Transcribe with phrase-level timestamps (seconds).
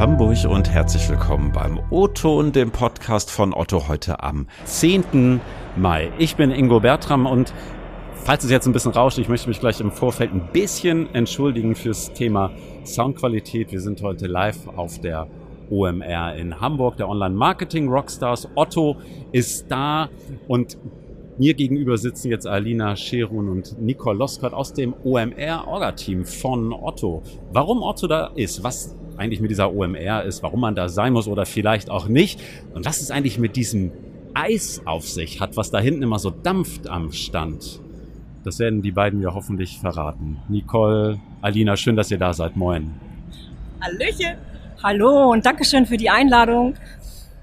[0.00, 5.42] Hamburg und herzlich willkommen beim O-Ton, dem Podcast von Otto heute am 10.
[5.76, 6.10] Mai.
[6.16, 7.52] Ich bin Ingo Bertram und
[8.14, 11.74] falls es jetzt ein bisschen rauscht, ich möchte mich gleich im Vorfeld ein bisschen entschuldigen
[11.74, 12.50] fürs Thema
[12.82, 13.72] Soundqualität.
[13.72, 15.28] Wir sind heute live auf der
[15.68, 18.48] OMR in Hamburg, der Online-Marketing Rockstars.
[18.54, 18.96] Otto
[19.32, 20.08] ist da
[20.48, 20.78] und
[21.36, 27.22] mir gegenüber sitzen jetzt Alina Scherun und Nicole Loskert aus dem OMR-Orga-Team von Otto.
[27.52, 31.28] Warum Otto da ist, was eigentlich mit dieser OMR ist, warum man da sein muss
[31.28, 32.40] oder vielleicht auch nicht
[32.72, 33.92] und was es eigentlich mit diesem
[34.32, 37.80] Eis auf sich hat, was da hinten immer so dampft am Stand.
[38.44, 40.38] Das werden die beiden mir hoffentlich verraten.
[40.48, 42.56] Nicole, Alina, schön, dass ihr da seid.
[42.56, 42.94] Moin.
[43.82, 44.38] Hallöchen.
[44.82, 46.74] Hallo und Dankeschön für die Einladung.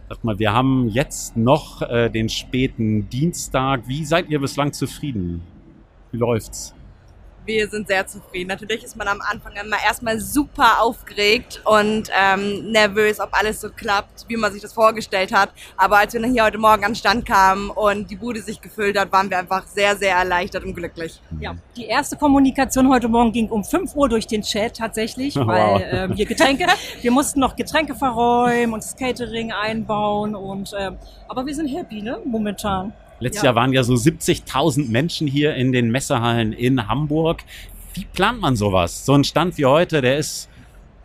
[0.09, 3.87] Sag mal, wir haben jetzt noch äh, den späten Dienstag.
[3.87, 5.43] Wie seid ihr bislang zufrieden?
[6.11, 6.73] Wie läuft's?
[7.47, 8.49] Wir sind sehr zufrieden.
[8.49, 13.69] Natürlich ist man am Anfang immer erstmal super aufgeregt und ähm, nervös, ob alles so
[13.69, 15.51] klappt, wie man sich das vorgestellt hat.
[15.77, 18.59] Aber als wir dann hier heute Morgen an den Stand kamen und die Bude sich
[18.59, 21.21] gefüllt hat, waren wir einfach sehr, sehr erleichtert und glücklich.
[21.39, 25.47] Ja, die erste Kommunikation heute Morgen ging um 5 Uhr durch den Chat tatsächlich, Wow.
[25.47, 26.65] weil äh, wir Getränke,
[27.01, 30.97] wir mussten noch Getränke verräumen und das Catering einbauen und ähm,
[31.29, 32.19] aber wir sind happy, ne?
[32.25, 32.91] Momentan.
[33.19, 33.47] Letztes Ja.
[33.49, 37.43] Jahr waren ja so 70.000 Menschen hier in den Messehallen in Hamburg.
[37.93, 39.05] Wie plant man sowas?
[39.05, 40.49] So ein Stand wie heute, der ist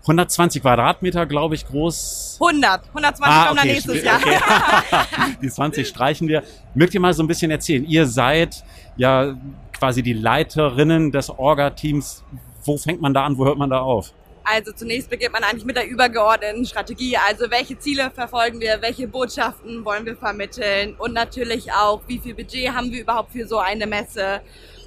[0.03, 2.39] 120 Quadratmeter, glaube ich, groß.
[2.41, 4.19] 100, 120 Ah, kommen dann okay, nächstes Jahr.
[4.21, 5.37] okay.
[5.43, 6.43] Die 20 streichen wir.
[6.75, 7.85] Mögt ihr mal so ein bisschen erzählen?
[7.87, 8.65] Ihr seid
[8.97, 9.37] ja
[9.73, 12.25] quasi die Leiterinnen des Orga-Teams.
[12.65, 13.39] Wo fängt man da an?
[13.39, 14.13] Wo hört man da auf?
[14.45, 17.17] Also zunächst beginnt man eigentlich mit der übergeordneten Strategie.
[17.17, 22.35] Also welche Ziele verfolgen wir, welche Botschaften wollen wir vermitteln und natürlich auch, wie viel
[22.35, 24.41] Budget haben wir überhaupt für so eine Messe.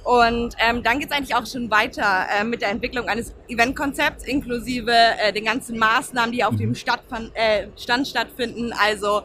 [0.04, 4.24] Und ähm, dann geht es eigentlich auch schon weiter äh, mit der Entwicklung eines Eventkonzepts
[4.24, 8.72] inklusive äh, den ganzen Maßnahmen, die auf dem Stadtfan äh, Stand stattfinden.
[8.72, 9.22] Also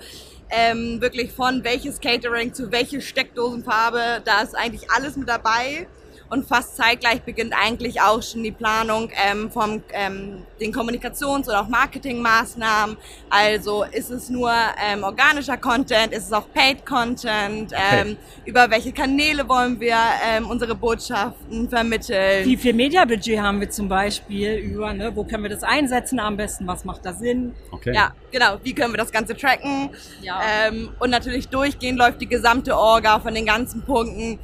[0.50, 5.88] ähm, wirklich von welches Catering zu welche Steckdosenfarbe, da ist eigentlich alles mit dabei.
[6.32, 11.60] Und fast zeitgleich beginnt eigentlich auch schon die Planung ähm, vom ähm, den Kommunikations- oder
[11.60, 12.96] auch Marketingmaßnahmen.
[13.30, 14.50] Also ist es nur
[14.82, 18.16] ähm, organischer Content, ist es auch Paid Content, ähm,
[18.46, 22.46] über welche Kanäle wollen wir ähm, unsere Botschaften vermitteln.
[22.46, 25.14] Wie viel Mediabudget haben wir zum Beispiel über, ne?
[25.14, 26.66] Wo können wir das einsetzen am besten?
[26.66, 27.54] Was macht da Sinn?
[27.72, 27.94] Okay.
[27.94, 28.58] Ja, genau.
[28.64, 29.90] Wie können wir das Ganze tracken?
[30.22, 30.40] Ja.
[30.66, 34.40] Ähm, und natürlich durchgehend läuft die gesamte Orga von den ganzen Punkten.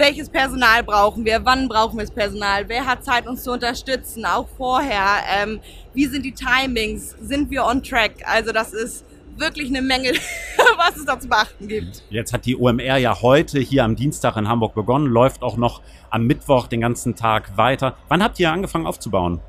[0.00, 1.44] Welches Personal brauchen wir?
[1.44, 2.66] Wann brauchen wir das Personal?
[2.70, 4.24] Wer hat Zeit, uns zu unterstützen?
[4.24, 5.04] Auch vorher.
[5.28, 5.60] Ähm,
[5.92, 7.14] wie sind die Timings?
[7.20, 8.12] Sind wir on track?
[8.24, 9.04] Also das ist
[9.36, 10.12] wirklich eine Menge,
[10.78, 12.02] was es da zu beachten gibt.
[12.08, 15.82] Jetzt hat die OMR ja heute hier am Dienstag in Hamburg begonnen, läuft auch noch
[16.08, 17.94] am Mittwoch den ganzen Tag weiter.
[18.08, 19.42] Wann habt ihr angefangen aufzubauen?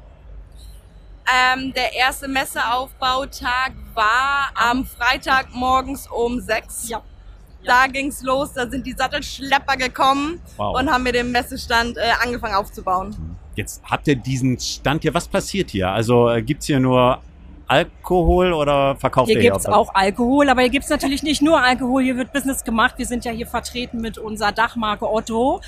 [1.55, 6.89] Ähm, der erste Messeaufbautag war am Freitag morgens um sechs.
[6.89, 7.01] Ja.
[7.63, 10.79] Da ging's los, da sind die Sattelschlepper gekommen Wow.
[10.79, 13.15] und haben mir den Messestand äh, angefangen aufzubauen.
[13.55, 15.13] Jetzt habt ihr diesen Stand hier.
[15.13, 15.89] Was passiert hier?
[15.89, 17.19] Also äh, gibt's hier nur
[17.67, 19.73] Alkohol oder verkauft Hier ihr gibt's was?
[19.73, 22.95] auch Alkohol, aber hier gibt's natürlich nicht nur Alkohol, hier wird Business gemacht.
[22.97, 25.61] Wir sind ja hier vertreten mit unserer Dachmarke Otto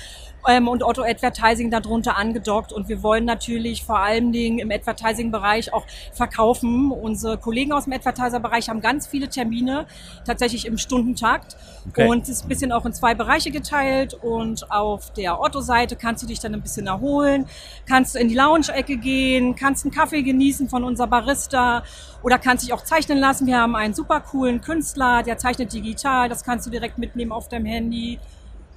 [0.48, 5.72] ähm, und Otto Advertising darunter angedockt und wir wollen natürlich vor allen Dingen im Advertising-Bereich
[5.72, 6.90] auch verkaufen.
[6.90, 9.86] Unsere Kollegen aus dem Advertiser-Bereich haben ganz viele Termine,
[10.26, 11.56] tatsächlich im Stundentakt
[11.86, 12.08] Okay.
[12.08, 16.22] und es ist ein bisschen auch in zwei Bereiche geteilt und auf der Otto-Seite kannst
[16.22, 17.46] du dich dann ein bisschen erholen,
[17.86, 21.82] kannst in die Lounge-Ecke gehen, kannst einen Kaffee genießen von unserer Barista
[22.22, 23.46] oder kannst dich auch zeichnen lassen.
[23.46, 27.48] Wir haben einen super coolen Künstler, der zeichnet digital, das kannst du direkt mitnehmen auf
[27.48, 28.18] deinem Handy.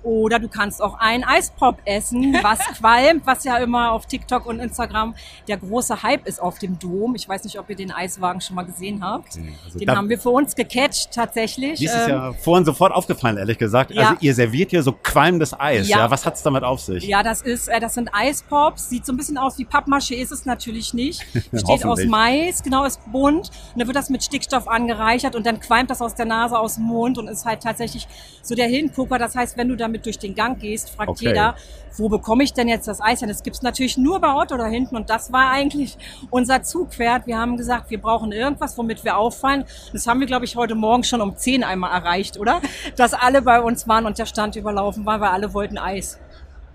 [0.08, 4.62] Oder du kannst auch einen Eispop essen, was qualmt, was ja immer auf TikTok und
[4.62, 5.14] Instagram
[5.50, 7.14] der große Hype ist auf dem Dom.
[7.16, 9.36] Ich weiß nicht, ob ihr den Eiswagen schon mal gesehen habt.
[9.36, 11.82] Okay, also den haben wir für uns gecatcht tatsächlich.
[11.82, 13.92] Mir ist es Ähm, ja vorhin sofort aufgefallen, ehrlich gesagt.
[13.92, 14.04] Ja.
[14.04, 15.90] Also ihr serviert hier so qualmendes Eis.
[15.90, 15.98] Ja.
[15.98, 16.12] Ja.
[16.12, 17.04] Was hat's damit auf sich?
[17.04, 18.88] Ja, das ist, äh, das sind Eispops.
[18.90, 21.22] Sieht so ein bisschen aus wie Pappmasche, ist es natürlich nicht.
[21.52, 22.06] Besteht aus.
[22.06, 23.50] Mais, genau, ist bunt.
[23.74, 26.76] Und dann wird das mit Stickstoff angereichert und dann qualmt das aus der Nase, aus
[26.76, 28.08] dem Mund und ist halt tatsächlich
[28.42, 29.20] so der Hingucker.
[29.20, 31.28] Das heißt, wenn du damit durch den Gang gehst, fragt Okay.
[31.30, 31.56] jeder,
[31.98, 33.22] wo bekomme ich denn jetzt das Eis?
[33.22, 34.96] Und das gibt's natürlich nur bei Otto da hinten.
[34.96, 35.98] Und das war eigentlich
[36.30, 37.26] unser Zugpferd.
[37.28, 39.66] Wir haben gesagt, wir brauchen irgendwas, womit wir auffallen.
[39.94, 42.62] Das haben wir, glaube ich, heute Morgen schon um 10 einmal erreicht, oder?
[42.96, 46.20] Dass alle bei uns waren und der Stand überlaufen war, weil alle wollten Eis.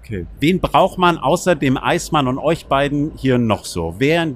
[0.04, 0.26] Okay.
[0.40, 3.94] Wen braucht man außer dem Eismann und euch beiden hier noch so?
[3.98, 4.34] Wer,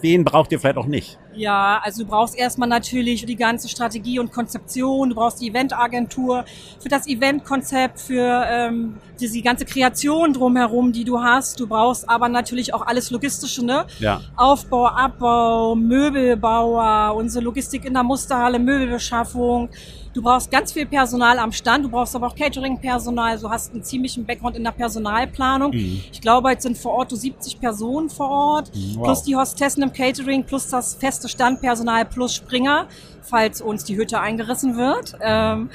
[0.00, 1.18] wen braucht ihr vielleicht auch nicht?
[1.34, 6.44] Ja, also du brauchst erstmal natürlich die ganze Strategie und Konzeption, du brauchst die Eventagentur
[6.80, 11.60] für das Eventkonzept, für ähm, diese ganze Kreation drumherum, die du hast.
[11.60, 13.86] Du brauchst aber natürlich auch alles Logistische, ne?
[13.98, 14.20] Ja.
[14.36, 19.68] Aufbau, Abbau, Möbelbauer, unsere Logistik in der Musterhalle, Möbelbeschaffung.
[20.14, 23.82] Du brauchst ganz viel Personal am Stand, du brauchst aber auch Catering-Personal, du hast einen
[23.82, 25.72] ziemlichen Background in der Personalplanung.
[25.72, 26.02] Mhm.
[26.12, 29.04] Ich glaube, jetzt sind vor Ort so 70 Personen vor Ort, mhm, wow.
[29.04, 32.88] plus die Hostessen im Catering, plus das feste Standpersonal, plus Springer,
[33.22, 35.14] falls uns die Hütte eingerissen wird.
[35.20, 35.70] Ähm,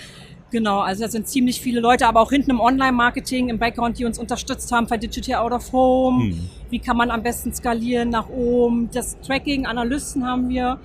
[0.49, 4.05] Genau, also das sind ziemlich viele Leute, aber auch hinten im Online-Marketing, im Background, die
[4.05, 6.25] uns unterstützt haben bei Digital Out of Home.
[6.25, 6.49] Mhm.
[6.69, 8.89] Wie kann man am besten skalieren nach oben?
[8.93, 10.79] Das Tracking, Analysten haben wir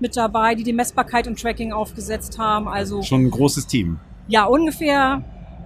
[0.00, 2.68] mit dabei, die die Messbarkeit und Tracking aufgesetzt haben.
[2.68, 3.98] Also schon ein großes Team.
[4.28, 5.22] Ja, ungefähr,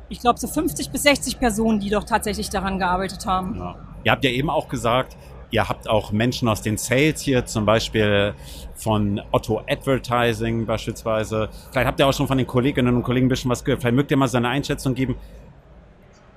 [0.08, 3.56] ich glaube so 50 bis 60 Personen, die doch tatsächlich daran gearbeitet haben.
[3.56, 3.76] Ja.
[4.04, 5.16] Ihr habt ja eben auch gesagt,
[5.50, 8.34] ihr habt auch Menschen aus den Sales hier, zum Beispiel
[8.74, 11.48] von Otto Advertising beispielsweise.
[11.70, 13.82] Vielleicht habt ihr auch schon von den Kolleginnen und Kollegen ein bisschen was gehört.
[13.82, 15.16] Vielleicht mögt ihr mal seine Einschätzung geben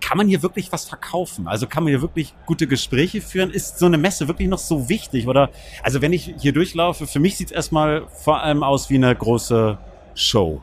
[0.01, 1.47] kann man hier wirklich was verkaufen?
[1.47, 3.50] Also kann man hier wirklich gute Gespräche führen?
[3.50, 5.27] Ist so eine Messe wirklich noch so wichtig?
[5.27, 5.50] Oder
[5.81, 9.15] also wenn ich hier durchlaufe, für mich sieht es erstmal vor allem aus wie eine
[9.15, 9.77] große
[10.13, 10.62] Show.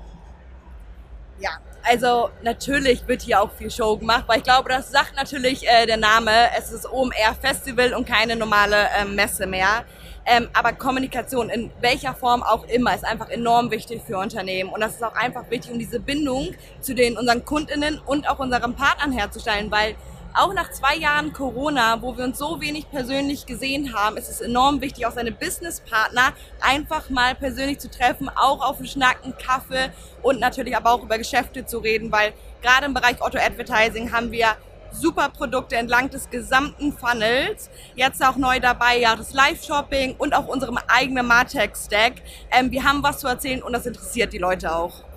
[1.40, 1.50] Ja,
[1.82, 5.86] also natürlich wird hier auch viel Show gemacht, weil ich glaube, das sagt natürlich äh,
[5.86, 6.30] der Name.
[6.56, 9.84] Es ist OMR Festival und keine normale äh, Messe mehr.
[10.24, 14.70] Ähm, aber Kommunikation in welcher Form auch immer ist einfach enorm wichtig für Unternehmen.
[14.70, 18.38] Und das ist auch einfach wichtig, um diese Bindung zu den unseren Kundinnen und auch
[18.38, 19.96] unseren Partnern herzustellen, weil
[20.34, 24.40] auch nach zwei Jahren Corona, wo wir uns so wenig persönlich gesehen haben, ist es
[24.40, 29.90] enorm wichtig, auch seine Businesspartner einfach mal persönlich zu treffen, auch auf einen Schnacken, Kaffee
[30.22, 32.32] und natürlich aber auch über Geschäfte zu reden, weil
[32.62, 34.56] gerade im Bereich Auto Advertising haben wir
[34.92, 37.70] super Produkte entlang des gesamten Funnels.
[37.94, 42.14] Jetzt auch neu dabei, ja, das Live-Shopping und auch unserem eigenen Martech-Stack.
[42.50, 45.11] Ähm, wir haben was zu erzählen und das interessiert die Leute auch.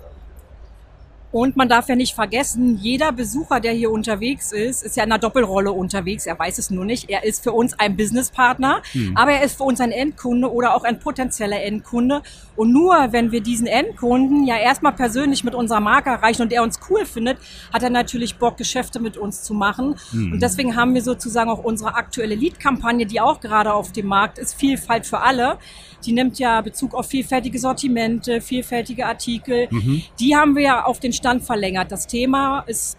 [1.36, 5.12] Und man darf ja nicht vergessen, jeder Besucher, der hier unterwegs ist, ist ja in
[5.12, 6.24] einer Doppelrolle unterwegs.
[6.24, 7.10] Er weiß es nur nicht.
[7.10, 9.14] Er ist für uns ein Businesspartner, hm.
[9.14, 12.22] aber er ist für uns ein Endkunde oder auch ein potenzieller Endkunde.
[12.56, 16.62] Und nur wenn wir diesen Endkunden ja erstmal persönlich mit unserer Marke erreichen und er
[16.62, 17.36] uns cool findet,
[17.70, 19.96] hat er natürlich Bock, Geschäfte mit uns zu machen.
[20.12, 20.32] Hm.
[20.32, 24.38] Und deswegen haben wir sozusagen auch unsere aktuelle Lead-Kampagne, die auch gerade auf dem Markt
[24.38, 25.58] ist, Vielfalt für alle.
[26.04, 29.68] Die nimmt ja Bezug auf vielfältige Sortimente, vielfältige Artikel.
[29.70, 30.02] Mhm.
[30.20, 31.90] Die haben wir ja auf den Stand verlängert.
[31.90, 32.96] Das Thema ist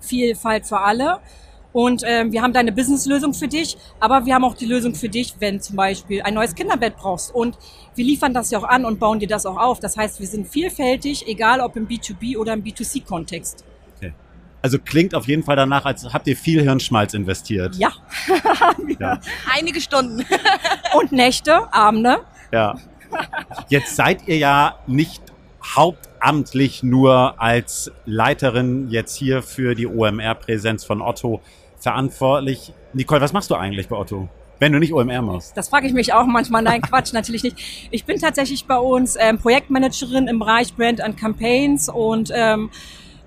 [0.00, 1.20] Vielfalt für alle.
[1.72, 4.94] Und ähm, wir haben da eine Businesslösung für dich, aber wir haben auch die Lösung
[4.94, 7.32] für dich, wenn zum Beispiel ein neues Kinderbett brauchst.
[7.32, 7.56] Und
[7.94, 9.78] wir liefern das ja auch an und bauen dir das auch auf.
[9.78, 13.64] Das heißt, wir sind vielfältig, egal ob im B2B oder im B2C-Kontext.
[13.96, 14.12] Okay.
[14.62, 17.76] Also klingt auf jeden Fall danach, als habt ihr viel Hirnschmalz investiert.
[17.76, 17.92] Ja.
[18.98, 19.20] ja.
[19.54, 20.26] Einige Stunden.
[20.94, 22.18] und Nächte, Abende.
[22.52, 22.76] Ja.
[23.68, 25.22] Jetzt seid ihr ja nicht
[25.64, 31.40] hauptamtlich nur als Leiterin jetzt hier für die OMR-Präsenz von Otto
[31.78, 32.72] verantwortlich.
[32.92, 34.28] Nicole, was machst du eigentlich bei Otto?
[34.58, 35.56] Wenn du nicht OMR machst.
[35.56, 36.62] Das frage ich mich auch manchmal.
[36.62, 37.88] Nein, Quatsch, natürlich nicht.
[37.90, 42.70] Ich bin tatsächlich bei uns ähm, Projektmanagerin im Bereich Brand and Campaigns und ähm,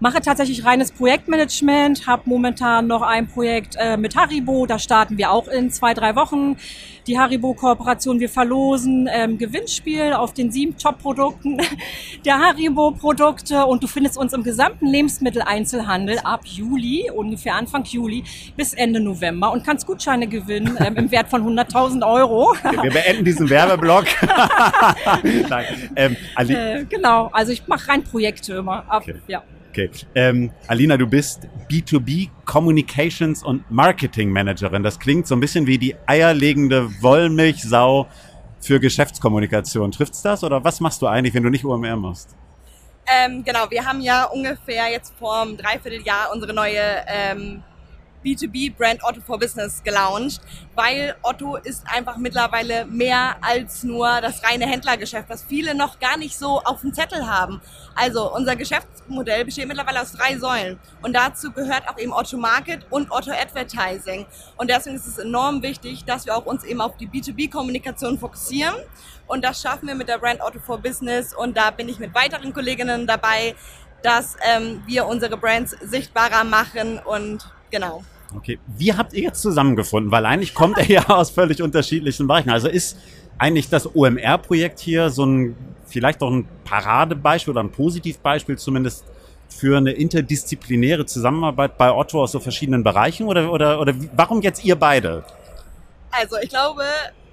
[0.04, 5.32] mache tatsächlich reines Projektmanagement, habe momentan noch ein Projekt äh, mit Haribo, da starten wir
[5.32, 6.58] auch in zwei, drei Wochen.
[7.08, 11.62] Die Haribo-Kooperation, wir verlosen ähm, Gewinnspiel auf den sieben Top-Produkten
[12.26, 18.26] der Haribo-Produkte und du findest uns im gesamten Lebensmitteleinzelhandel ab Juli, ungefähr Anfang Juli
[18.58, 22.54] bis Ende November und kannst Gutscheine gewinnen ähm, im Wert von 100.000 Euro.
[22.82, 24.06] Wir beenden diesen Werbeblock.
[25.50, 28.84] Nein, ähm, äh, genau, also ich mache rein Projekte immer.
[28.90, 29.16] Ab, okay.
[29.28, 29.44] ja.
[29.74, 29.90] Okay.
[30.14, 34.84] Ähm, Alina, du bist B2B Communications und Marketing Managerin.
[34.84, 38.08] Das klingt so ein bisschen wie die eierlegende Wollmilchsau
[38.62, 39.92] für Geschäftskommunikation.
[39.92, 42.36] Trifft's das oder was machst du eigentlich, wenn du nicht OMR machst?
[43.08, 47.64] Ähm, genau, wir haben ja ungefähr jetzt vor einem Dreivierteljahr unsere neue ähm,
[48.24, 50.42] B2B-Brand Otto for Business gelauncht,
[50.76, 56.18] weil Otto ist einfach mittlerweile mehr als nur das reine Händlergeschäft, was viele noch gar
[56.18, 57.62] nicht so auf dem Zettel haben.
[57.96, 62.86] Also unser Geschäftsmodell besteht mittlerweile aus drei Säulen und dazu gehört auch eben Otto Market
[62.90, 64.26] und Otto Advertising.
[64.58, 68.76] Und deswegen ist es enorm wichtig, dass wir auch uns eben auf die B2B-Kommunikation fokussieren
[69.28, 72.14] und das schaffen wir mit der Brand Otto for Business und da bin ich mit
[72.14, 73.56] weiteren Kolleginnen dabei,
[74.02, 78.04] dass ähm, wir unsere Brands sichtbarer machen und genau.
[78.36, 80.12] Okay, wie habt ihr jetzt zusammengefunden?
[80.12, 82.50] Weil eigentlich kommt er ja aus völlig unterschiedlichen Bereichen.
[82.50, 82.98] Also ist
[83.38, 89.06] eigentlich das OMR-Projekt hier so ein, vielleicht auch ein Paradebeispiel oder ein Positivbeispiel zumindest
[89.50, 94.64] für eine interdisziplinäre Zusammenarbeit bei Otto aus so verschiedenen Bereichen oder, oder, oder warum jetzt
[94.66, 95.24] ihr beide?
[96.12, 96.84] Also ich glaube,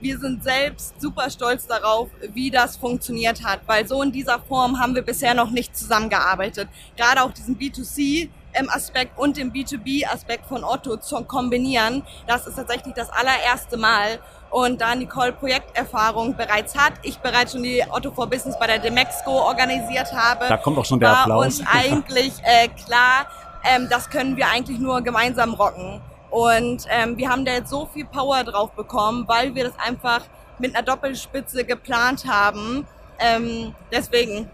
[0.00, 4.78] wir sind selbst super stolz darauf, wie das funktioniert hat, weil so in dieser Form
[4.78, 6.68] haben wir bisher noch nicht zusammengearbeitet.
[6.96, 8.28] Gerade auch diesen B2C
[8.68, 14.18] Aspekt und den B2B-Aspekt von Otto zu kombinieren, das ist tatsächlich das allererste Mal.
[14.50, 18.80] Und da Nicole Projekterfahrung bereits hat, ich bereits schon die Otto for Business bei der
[18.80, 21.44] Demexco organisiert habe, da kommt auch schon der war Applaus.
[21.44, 23.26] uns eigentlich äh, klar,
[23.62, 26.00] ähm, das können wir eigentlich nur gemeinsam rocken.
[26.30, 30.22] Und ähm, wir haben da jetzt so viel Power drauf bekommen, weil wir das einfach
[30.58, 32.86] mit einer Doppelspitze geplant haben.
[33.18, 34.48] Ähm, deswegen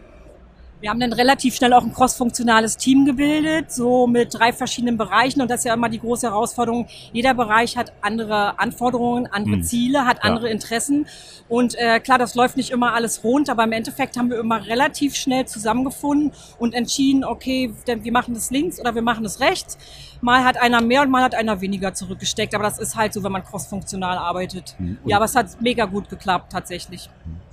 [0.81, 5.41] wir haben dann relativ schnell auch ein crossfunktionales Team gebildet, so mit drei verschiedenen Bereichen.
[5.41, 6.87] Und das ist ja immer die große Herausforderung.
[7.13, 9.63] Jeder Bereich hat andere Anforderungen, andere mhm.
[9.63, 10.31] Ziele, hat ja.
[10.31, 11.07] andere Interessen.
[11.49, 14.67] Und äh, klar, das läuft nicht immer alles rund, aber im Endeffekt haben wir immer
[14.67, 19.79] relativ schnell zusammengefunden und entschieden, okay, wir machen das links oder wir machen das rechts.
[20.21, 22.55] Mal hat einer mehr und mal hat einer weniger zurückgesteckt.
[22.55, 24.75] Aber das ist halt so, wenn man crossfunktional arbeitet.
[24.79, 24.99] Mhm.
[25.07, 27.09] Ja, aber es hat mega gut geklappt, tatsächlich.
[27.25, 27.46] Mhm.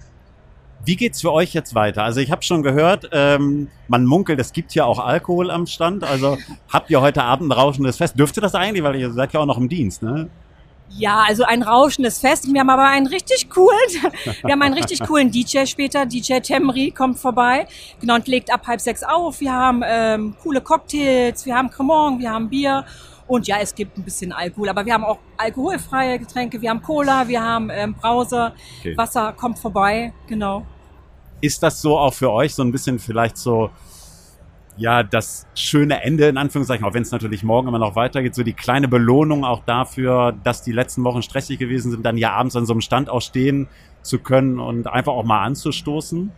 [0.86, 2.04] Wie geht's für euch jetzt weiter?
[2.04, 6.04] Also ich habe schon gehört, ähm, man munkelt, es gibt ja auch Alkohol am Stand.
[6.04, 6.38] Also
[6.72, 8.20] habt ihr heute Abend ein rauschendes Fest?
[8.20, 8.84] Dürft ihr das eigentlich?
[8.84, 10.30] Weil ihr seid ja auch noch im Dienst, ne?
[10.90, 12.52] Ja, also ein rauschendes Fest.
[12.52, 13.78] Wir haben aber einen richtig coolen,
[14.44, 16.06] wir haben einen richtig coolen DJ später.
[16.06, 17.66] DJ Temri kommt vorbei,
[18.00, 19.40] genau, und legt ab halb sechs auf.
[19.40, 22.86] Wir haben ähm, coole Cocktails, wir haben Cremant, wir haben Bier.
[23.26, 26.82] Und ja, es gibt ein bisschen Alkohol, aber wir haben auch alkoholfreie Getränke, wir haben
[26.82, 28.98] Cola, wir haben ähm, Brause, okay.
[28.98, 30.66] Wasser kommt vorbei, genau.
[31.44, 33.70] Ist das so auch für euch so ein bisschen vielleicht so,
[34.78, 38.44] ja, das schöne Ende in Anführungszeichen, auch wenn es natürlich morgen immer noch weitergeht, so
[38.44, 42.56] die kleine Belohnung auch dafür, dass die letzten Wochen stressig gewesen sind, dann ja abends
[42.56, 43.68] an so einem Stand auch stehen
[44.04, 46.32] zu können und einfach auch mal anzustoßen?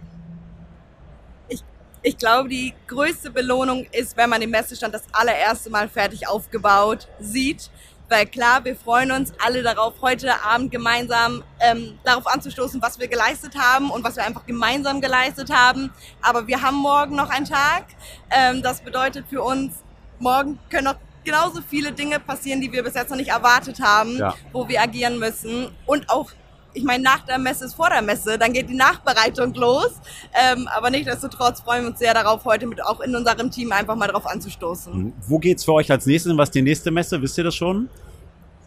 [1.50, 1.64] Ich,
[2.02, 7.08] ich glaube, die größte Belohnung ist, wenn man den Messestand das allererste Mal fertig aufgebaut
[7.20, 7.70] sieht
[8.10, 13.08] weil klar, wir freuen uns alle darauf, heute Abend gemeinsam ähm, darauf anzustoßen, was wir
[13.08, 15.92] geleistet haben und was wir einfach gemeinsam geleistet haben.
[16.22, 17.86] Aber wir haben morgen noch einen Tag.
[18.30, 19.84] Ähm, das bedeutet für uns,
[20.20, 24.18] morgen können noch genauso viele Dinge passieren, die wir bis jetzt noch nicht erwartet haben,
[24.18, 24.36] ja.
[24.54, 25.72] wo wir agieren müssen.
[25.86, 26.32] Und auch
[26.75, 29.91] ich meine, nach der Messe ist vor der Messe, dann geht die Nachbereitung los.
[30.34, 33.96] Ähm, aber nichtsdestotrotz freuen wir uns sehr darauf, heute mit auch in unserem Team einfach
[33.96, 35.05] mal drauf anzustoßen.
[35.05, 35.13] Mhm.
[35.25, 36.36] Wo geht's für euch als nächstes?
[36.38, 37.22] Was ist die nächste Messe?
[37.22, 37.89] Wisst ihr das schon?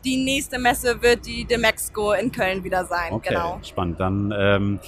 [0.04, 3.12] Die nächste Messe wird die Demexco in Köln wieder sein.
[3.12, 3.60] Okay, genau.
[3.62, 4.00] Spannend.
[4.00, 4.80] Dann ähm,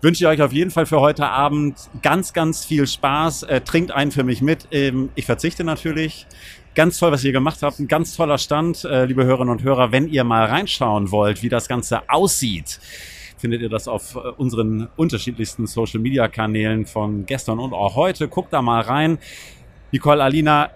[0.00, 3.44] wünsche ich euch auf jeden Fall für heute Abend ganz, ganz viel Spaß.
[3.44, 4.66] Äh, trinkt einen für mich mit.
[4.72, 6.26] Ähm, ich verzichte natürlich.
[6.78, 7.80] Ganz toll, was ihr gemacht habt.
[7.80, 9.90] Ein ganz toller Stand, äh, liebe Hörerinnen und Hörer.
[9.90, 12.78] Wenn ihr mal reinschauen wollt, wie das Ganze aussieht,
[13.36, 18.28] findet ihr das auf äh, unseren unterschiedlichsten Social Media Kanälen von gestern und auch heute.
[18.28, 19.18] Guckt da mal rein.
[19.90, 20.70] Nicole, Alina,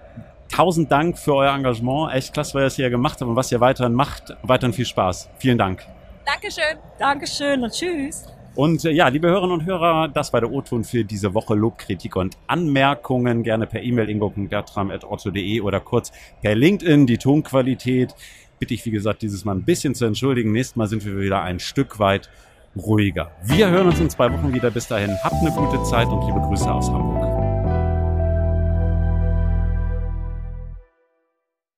[0.49, 2.12] tausend Dank für euer Engagement.
[2.12, 4.35] Echt klasse, was ihr hier gemacht habt und was ihr weiterhin macht.
[4.42, 5.30] Weiterhin viel Spaß.
[5.38, 5.87] Vielen Dank.
[6.26, 6.78] Dankeschön.
[6.99, 8.26] Dankeschön und tschüss.
[8.54, 11.54] Und äh, ja, liebe Hörerinnen und Hörer, das war der O-Ton für diese Woche.
[11.54, 17.06] Lob, Kritik und Anmerkungen gerne per E-Mail ingo.bertram.otto.de oder kurz per LinkedIn.
[17.06, 18.14] Die Tonqualität
[18.59, 20.52] bitte ich, wie gesagt, dieses Mal ein bisschen zu entschuldigen.
[20.52, 22.28] Nächstes Mal sind wir wieder ein Stück weit
[22.76, 23.30] ruhiger.
[23.42, 24.71] Wir hören uns in zwei Wochen wieder.
[24.71, 27.12] Bis dahin, habt eine gute Zeit und liebe Grüße aus Hamburg.